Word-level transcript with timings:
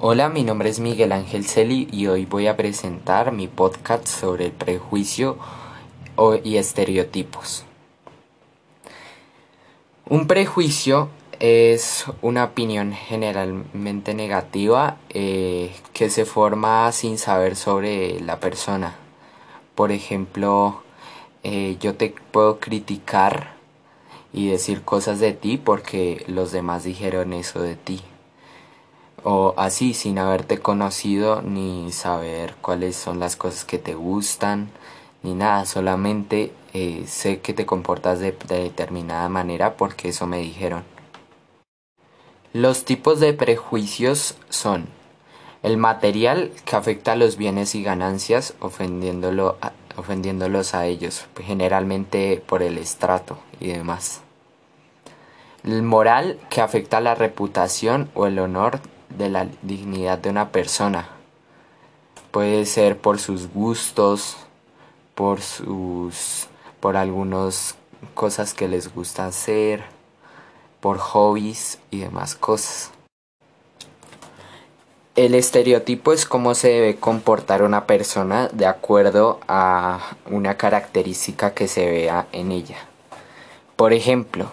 Hola, 0.00 0.30
mi 0.30 0.42
nombre 0.42 0.70
es 0.70 0.80
Miguel 0.80 1.12
Ángel 1.12 1.44
Celi 1.44 1.86
y 1.92 2.06
hoy 2.06 2.24
voy 2.24 2.46
a 2.46 2.56
presentar 2.56 3.30
mi 3.30 3.46
podcast 3.46 4.06
sobre 4.06 4.46
el 4.46 4.52
prejuicio 4.52 5.36
y 6.42 6.56
estereotipos. 6.56 7.64
Un 10.08 10.26
prejuicio 10.26 11.10
es 11.40 12.06
una 12.22 12.44
opinión 12.44 12.92
generalmente 12.92 14.14
negativa 14.14 14.96
eh, 15.10 15.74
que 15.92 16.08
se 16.08 16.24
forma 16.24 16.90
sin 16.92 17.18
saber 17.18 17.54
sobre 17.54 18.18
la 18.20 18.40
persona. 18.40 18.96
Por 19.74 19.92
ejemplo, 19.92 20.82
eh, 21.42 21.76
yo 21.80 21.96
te 21.96 22.14
puedo 22.30 22.60
criticar 22.60 23.56
y 24.32 24.48
decir 24.48 24.82
cosas 24.82 25.20
de 25.20 25.34
ti 25.34 25.58
porque 25.58 26.24
los 26.28 26.50
demás 26.50 26.82
dijeron 26.82 27.34
eso 27.34 27.60
de 27.60 27.76
ti 27.76 28.02
o 29.24 29.54
así 29.56 29.94
sin 29.94 30.18
haberte 30.18 30.58
conocido 30.58 31.42
ni 31.42 31.92
saber 31.92 32.54
cuáles 32.60 32.96
son 32.96 33.20
las 33.20 33.36
cosas 33.36 33.64
que 33.64 33.78
te 33.78 33.94
gustan 33.94 34.70
ni 35.22 35.34
nada, 35.34 35.64
solamente 35.66 36.52
eh, 36.74 37.04
sé 37.06 37.40
que 37.40 37.52
te 37.52 37.64
comportas 37.64 38.18
de, 38.18 38.32
determinada 38.48 39.28
manera 39.28 39.76
porque 39.76 40.08
eso 40.08 40.26
me 40.26 40.38
dijeron. 40.38 40.84
Los 42.52 42.84
tipos 42.84 43.20
de 43.20 43.32
prejuicios 43.32 44.36
son 44.48 44.86
el 45.62 45.76
material 45.76 46.50
que 46.64 46.76
afecta 46.76 47.12
a 47.12 47.16
los 47.16 47.36
bienes 47.36 47.74
y 47.74 47.82
ganancias 47.82 48.54
ofendiéndolo 48.60 49.58
ofendiéndolos 49.96 50.74
a 50.74 50.86
ellos, 50.86 51.26
generalmente 51.38 52.42
por 52.46 52.62
el 52.62 52.78
estrato 52.78 53.38
y 53.60 53.68
demás. 53.68 54.22
El 55.64 55.82
moral 55.82 56.38
que 56.48 56.62
afecta 56.62 56.96
a 56.96 57.02
la 57.02 57.14
reputación 57.14 58.10
o 58.14 58.26
el 58.26 58.38
honor 58.38 58.80
de 59.16 59.28
la 59.28 59.48
dignidad 59.62 60.18
de 60.18 60.30
una 60.30 60.50
persona. 60.50 61.08
Puede 62.30 62.66
ser 62.66 62.98
por 62.98 63.18
sus 63.18 63.52
gustos, 63.52 64.36
por 65.14 65.40
sus 65.40 66.48
por 66.80 66.96
algunas 66.96 67.76
cosas 68.14 68.54
que 68.54 68.66
les 68.66 68.92
gusta 68.92 69.26
hacer, 69.26 69.84
por 70.80 70.98
hobbies 70.98 71.78
y 71.92 72.00
demás 72.00 72.34
cosas. 72.34 72.90
El 75.14 75.36
estereotipo 75.36 76.12
es 76.12 76.26
cómo 76.26 76.54
se 76.56 76.70
debe 76.70 76.96
comportar 76.96 77.62
una 77.62 77.86
persona 77.86 78.48
de 78.48 78.66
acuerdo 78.66 79.38
a 79.46 80.00
una 80.28 80.56
característica 80.56 81.54
que 81.54 81.68
se 81.68 81.88
vea 81.88 82.26
en 82.32 82.50
ella. 82.50 82.78
Por 83.76 83.92
ejemplo, 83.92 84.50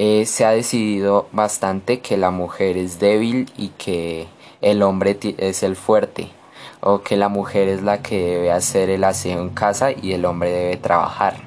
eh, 0.00 0.26
se 0.26 0.44
ha 0.44 0.52
decidido 0.52 1.26
bastante 1.32 1.98
que 1.98 2.16
la 2.16 2.30
mujer 2.30 2.76
es 2.76 3.00
débil 3.00 3.50
y 3.56 3.70
que 3.70 4.28
el 4.60 4.82
hombre 4.82 5.18
es 5.38 5.64
el 5.64 5.74
fuerte 5.74 6.30
o 6.80 7.02
que 7.02 7.16
la 7.16 7.28
mujer 7.28 7.66
es 7.66 7.82
la 7.82 8.00
que 8.00 8.24
debe 8.24 8.52
hacer 8.52 8.90
el 8.90 9.02
aseo 9.02 9.40
en 9.42 9.48
casa 9.48 9.90
y 9.90 10.12
el 10.12 10.24
hombre 10.24 10.52
debe 10.52 10.76
trabajar. 10.76 11.38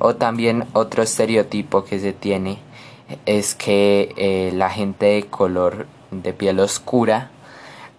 O 0.00 0.16
también 0.16 0.64
otro 0.72 1.04
estereotipo 1.04 1.84
que 1.84 2.00
se 2.00 2.12
tiene 2.12 2.58
es 3.26 3.54
que 3.54 4.12
eh, 4.16 4.50
la 4.52 4.68
gente 4.68 5.06
de 5.06 5.26
color 5.26 5.86
de 6.10 6.32
piel 6.32 6.58
oscura 6.58 7.30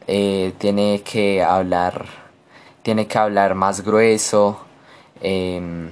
eh, 0.07 0.51
tiene 0.57 1.03
que 1.05 1.41
hablar 1.41 2.05
tiene 2.81 3.07
que 3.07 3.17
hablar 3.17 3.55
más 3.55 3.79
grueso 3.79 4.59
em, 5.21 5.91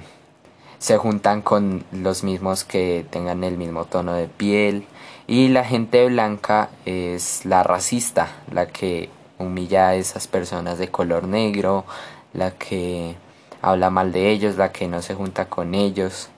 se 0.82 0.98
juntan 0.98 1.42
con 1.42 1.84
los 1.92 2.24
mismos 2.24 2.64
que 2.64 3.06
tengan 3.08 3.44
el 3.44 3.56
mismo 3.56 3.84
tono 3.84 4.14
de 4.14 4.26
piel 4.26 4.84
y 5.28 5.46
la 5.46 5.64
gente 5.64 6.04
blanca 6.06 6.70
es 6.86 7.44
la 7.44 7.62
racista, 7.62 8.32
la 8.50 8.66
que 8.66 9.08
humilla 9.38 9.90
a 9.90 9.94
esas 9.94 10.26
personas 10.26 10.78
de 10.78 10.88
color 10.88 11.28
negro, 11.28 11.84
la 12.32 12.50
que 12.50 13.14
habla 13.60 13.90
mal 13.90 14.10
de 14.10 14.32
ellos, 14.32 14.56
la 14.56 14.72
que 14.72 14.88
no 14.88 15.02
se 15.02 15.14
junta 15.14 15.48
con 15.48 15.76
ellos 15.76 16.30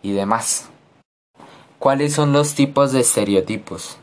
y 0.00 0.12
demás. 0.12 0.68
¿Cuáles 1.80 2.12
son 2.12 2.32
los 2.32 2.54
tipos 2.54 2.92
de 2.92 3.00
estereotipos? 3.00 3.96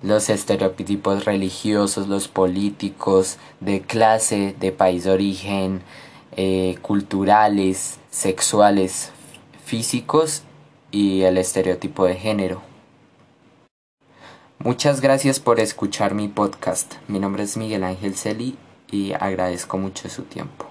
Los 0.00 0.30
estereotipos 0.30 1.24
religiosos, 1.24 2.06
los 2.06 2.28
políticos, 2.28 3.38
de 3.58 3.80
clase, 3.80 4.54
de 4.60 4.70
país 4.70 5.02
de 5.02 5.10
origen, 5.10 5.82
eh, 6.36 6.78
culturales, 6.82 7.98
sexuales, 8.10 9.10
físicos 9.64 10.42
y 10.90 11.22
el 11.22 11.38
estereotipo 11.38 12.04
de 12.04 12.16
género. 12.16 12.62
Muchas 14.58 15.00
gracias 15.00 15.40
por 15.40 15.60
escuchar 15.60 16.14
mi 16.14 16.28
podcast. 16.28 16.94
Mi 17.08 17.18
nombre 17.18 17.42
es 17.42 17.56
Miguel 17.56 17.84
Ángel 17.84 18.14
Celi 18.14 18.56
y 18.90 19.12
agradezco 19.12 19.78
mucho 19.78 20.08
su 20.08 20.22
tiempo. 20.22 20.63